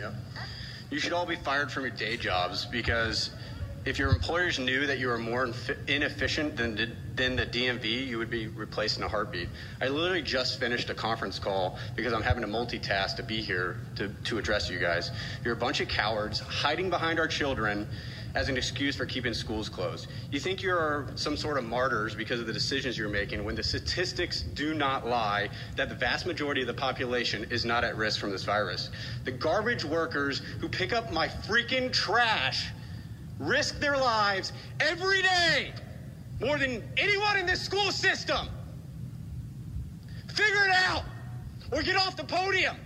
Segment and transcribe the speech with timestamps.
[0.00, 0.14] Yep.
[0.90, 3.30] You should all be fired from your day jobs because
[3.84, 5.50] if your employers knew that you were more
[5.88, 9.48] inefficient than, than the DMV, you would be replaced in a heartbeat.
[9.80, 13.76] I literally just finished a conference call because I'm having to multitask to be here
[13.96, 15.10] to, to address you guys.
[15.44, 17.86] You're a bunch of cowards hiding behind our children
[18.34, 20.08] as an excuse for keeping schools closed.
[20.30, 23.62] You think you're some sort of martyrs because of the decisions you're making when the
[23.62, 28.18] statistics do not lie that the vast majority of the population is not at risk
[28.18, 28.90] from this virus.
[29.24, 32.70] The garbage workers who pick up my freaking trash
[33.38, 35.72] risk their lives every day
[36.40, 38.48] more than anyone in this school system.
[40.28, 41.04] Figure it out
[41.70, 42.76] or get off the podium.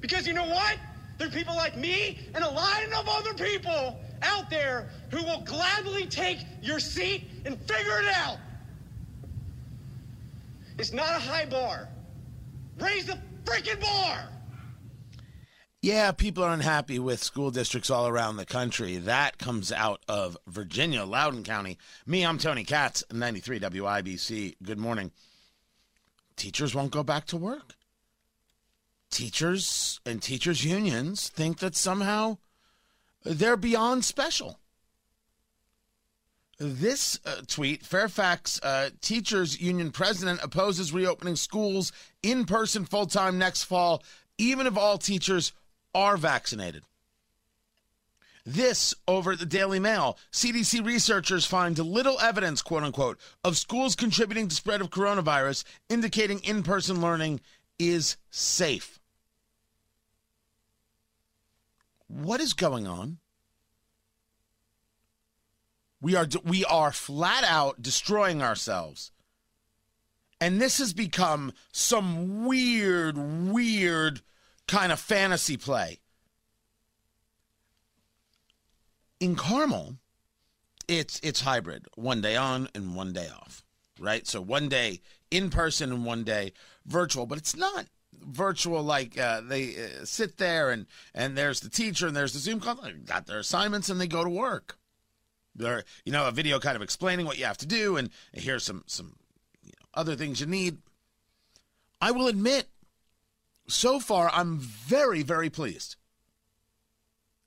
[0.00, 0.78] Because you know what?
[1.18, 5.40] There are people like me and a line of other people out there who will
[5.42, 8.38] gladly take your seat and figure it out.
[10.78, 11.88] It's not a high bar.
[12.78, 14.28] Raise the freaking bar.
[15.84, 18.96] Yeah, people are unhappy with school districts all around the country.
[18.96, 21.76] That comes out of Virginia, Loudoun County.
[22.06, 24.56] Me, I'm Tony Katz, 93 WIBC.
[24.62, 25.12] Good morning.
[26.36, 27.74] Teachers won't go back to work.
[29.10, 32.38] Teachers and teachers' unions think that somehow
[33.24, 34.58] they're beyond special.
[36.58, 41.90] This uh, tweet Fairfax uh, Teachers Union president opposes reopening schools
[42.22, 44.04] in person full time next fall,
[44.38, 45.52] even if all teachers
[45.94, 46.84] are vaccinated.
[48.46, 50.18] This over at the Daily Mail.
[50.30, 56.40] CDC researchers find little evidence, quote unquote, of schools contributing to spread of coronavirus, indicating
[56.40, 57.40] in person learning
[57.78, 59.00] is safe.
[62.14, 63.18] What is going on?
[66.00, 69.10] We are we are flat out destroying ourselves.
[70.40, 74.20] And this has become some weird weird
[74.68, 75.98] kind of fantasy play.
[79.18, 79.96] In Carmel,
[80.86, 83.64] it's it's hybrid, one day on and one day off,
[83.98, 84.24] right?
[84.24, 85.00] So one day
[85.32, 86.52] in person and one day
[86.86, 87.86] virtual, but it's not
[88.22, 92.38] virtual like uh, they uh, sit there and and there's the teacher and there's the
[92.38, 94.78] zoom call got their assignments and they go to work.
[95.54, 98.64] They're you know a video kind of explaining what you have to do and here's
[98.64, 99.16] some some
[99.62, 100.78] you know, other things you need.
[102.00, 102.68] I will admit
[103.66, 105.96] so far i'm very very pleased.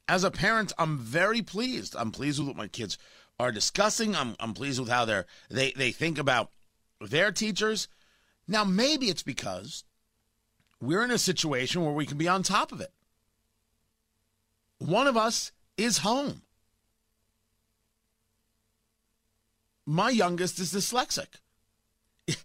[0.07, 1.95] As a parent i'm very pleased.
[1.97, 2.97] I'm pleased with what my kids
[3.39, 4.16] are discussing.
[4.16, 6.51] I'm, I'm pleased with how they're they they think about
[6.99, 7.88] their teachers.
[8.47, 9.84] Now maybe it's because
[10.81, 12.91] we're in a situation where we can be on top of it.
[14.79, 16.43] One of us is home.
[19.85, 21.27] My youngest is dyslexic.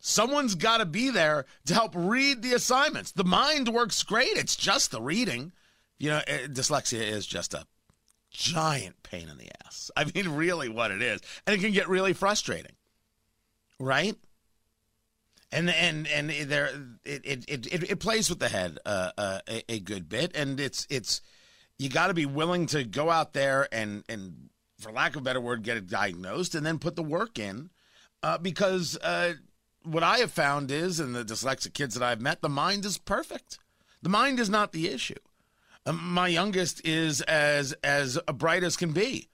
[0.00, 3.12] Someone's got to be there to help read the assignments.
[3.12, 4.36] The mind works great.
[4.36, 5.52] It's just the reading.
[5.98, 7.66] You know, eh, dyslexia is just a
[8.30, 9.90] giant pain in the ass.
[9.96, 11.20] I mean, really, what it is.
[11.46, 12.76] And it can get really frustrating,
[13.78, 14.16] right?
[15.52, 16.70] And and and there
[17.04, 20.58] it it, it, it plays with the head uh, uh, a, a, good bit, and
[20.58, 21.20] it's it's
[21.78, 24.48] you got to be willing to go out there and and
[24.78, 27.70] for lack of a better word, get it diagnosed and then put the work in,
[28.22, 29.34] uh, because uh,
[29.82, 32.98] what I have found is, and the dyslexic kids that I've met, the mind is
[32.98, 33.58] perfect.
[34.02, 35.14] The mind is not the issue.
[35.86, 39.28] Um, my youngest is as as bright as can be,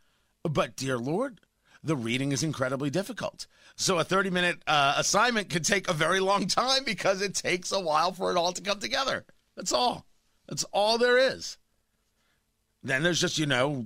[0.45, 1.41] but dear Lord,
[1.83, 3.47] the reading is incredibly difficult.
[3.77, 7.73] So a 30 minute uh, assignment could take a very long time because it takes
[7.73, 9.25] a while for it all to come together.
[9.57, 10.07] That's all.
[10.49, 11.59] That's all there is.
[12.85, 13.85] Then there's just, you know,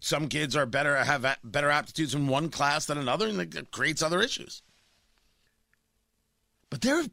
[0.00, 4.02] some kids are better, have better aptitudes in one class than another, and it creates
[4.02, 4.62] other issues.
[6.68, 7.04] But they're,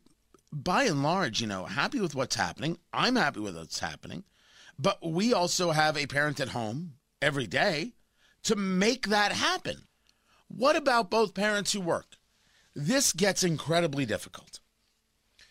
[0.51, 2.79] by and large, you know, happy with what's happening.
[2.91, 4.23] I'm happy with what's happening.
[4.79, 7.93] But we also have a parent at home every day
[8.43, 9.87] to make that happen.
[10.47, 12.17] What about both parents who work?
[12.75, 14.59] This gets incredibly difficult.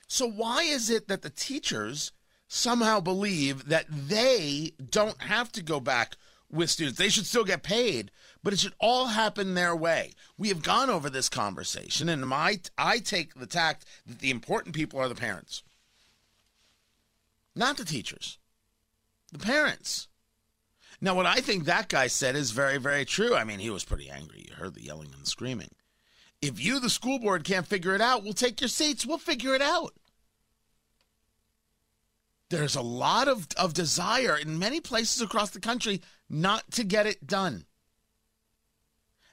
[0.07, 2.13] So, why is it that the teachers
[2.49, 6.17] somehow believe that they don't have to go back
[6.51, 6.99] with students?
[6.99, 8.11] They should still get paid,
[8.43, 10.15] but it should all happen their way.
[10.39, 14.75] We have gone over this conversation, and my, I take the tact that the important
[14.75, 15.63] people are the parents,
[17.55, 18.39] not the teachers,
[19.31, 20.08] the parents.
[21.01, 23.35] Now, what I think that guy said is very, very true.
[23.35, 24.47] I mean, he was pretty angry.
[24.49, 25.71] You heard the yelling and screaming.
[26.43, 29.07] If you, the school board, can't figure it out, we'll take your seats.
[29.07, 29.95] We'll figure it out.
[32.51, 37.07] There's a lot of, of desire in many places across the country not to get
[37.07, 37.67] it done.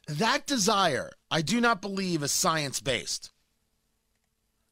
[0.07, 3.31] That desire, I do not believe, is science based.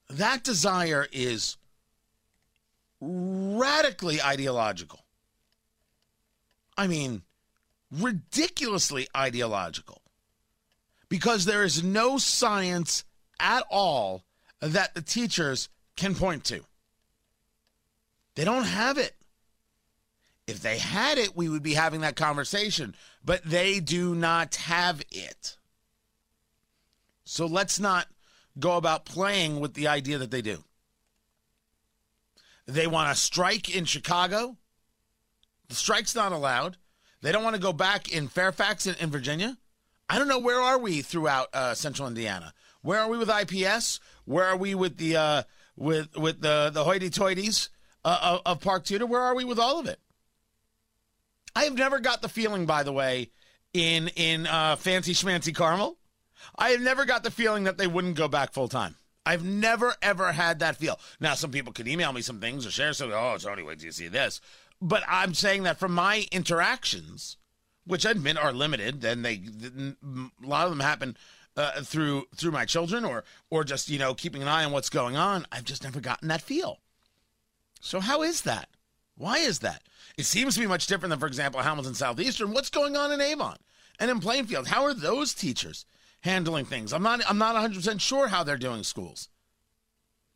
[0.10, 1.58] That desire is
[3.00, 5.03] radically ideological.
[6.78, 7.24] I mean,
[7.92, 10.02] ridiculously ideological
[11.10, 13.04] because there is no science
[13.40, 14.24] at all
[14.62, 16.62] that the teachers can point to.
[18.36, 19.16] They don't have it.
[20.48, 25.02] If they had it, we would be having that conversation, but they do not have
[25.12, 25.58] it.
[27.24, 28.08] So let's not
[28.60, 30.64] go about playing with the idea that they do.
[32.66, 34.58] They want to strike in Chicago.
[35.70, 36.78] The strike's not allowed.
[37.22, 39.58] They don't want to go back in Fairfax in, in Virginia.
[40.10, 42.54] I don't know where are we throughout uh, Central Indiana.
[42.82, 44.00] Where are we with IPS?
[44.26, 45.44] Where are we with the uh,
[45.76, 47.70] with with the the hoity-toities
[48.04, 49.06] uh, of, of Park Tudor?
[49.06, 50.00] Where are we with all of it?
[51.56, 53.32] I have never got the feeling, by the way,
[53.74, 55.98] in in uh, Fancy Schmancy Carmel.
[56.58, 58.98] I have never got the feeling that they wouldn't go back full time.
[59.26, 61.00] I've never ever had that feel.
[61.20, 63.18] Now, some people could email me some things or share something.
[63.18, 64.42] Oh, Tony, wait till you see this.
[64.86, 67.38] But I'm saying that from my interactions,
[67.86, 71.16] which I admit are limited, and they a lot of them happen
[71.56, 74.90] uh, through through my children or or just you know keeping an eye on what's
[74.90, 75.48] going on.
[75.54, 76.80] I've just never gotten that feel.
[77.80, 78.68] So how is that?
[79.16, 79.84] Why is that?
[80.18, 82.52] It seems to be much different than, for example, Hamilton Southeastern.
[82.52, 83.56] What's going on in Avon
[84.00, 84.68] and in Plainfield?
[84.68, 85.86] How are those teachers
[86.22, 86.92] handling things?
[86.92, 87.22] I'm not.
[87.30, 89.30] I'm not 100 percent sure how they're doing schools.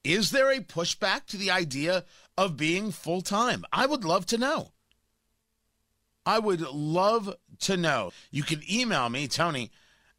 [0.07, 2.05] Is there a pushback to the idea
[2.37, 3.65] of being full time?
[3.73, 4.71] I would love to know.
[6.25, 8.13] I would love to know.
[8.31, 9.69] You can email me, Tony,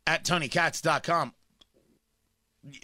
[0.06, 1.32] at TonyKatz.com.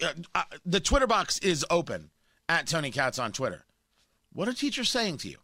[0.01, 2.09] Uh, uh, the Twitter box is open
[2.49, 3.65] at Tony Katz on Twitter.
[4.33, 5.37] What are teachers saying to you?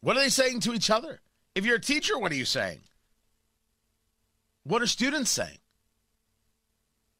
[0.00, 1.20] What are they saying to each other?
[1.54, 2.80] If you're a teacher, what are you saying?
[4.64, 5.58] What are students saying?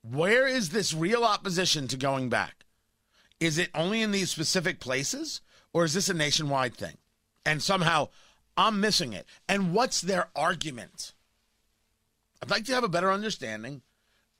[0.02, 2.63] Where is this real opposition to going back?
[3.40, 5.40] Is it only in these specific places,
[5.72, 6.96] or is this a nationwide thing?
[7.44, 8.08] And somehow
[8.56, 9.26] I'm missing it.
[9.48, 11.12] And what's their argument?
[12.42, 13.82] I'd like to have a better understanding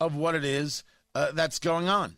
[0.01, 2.17] of what it is uh, that's going on.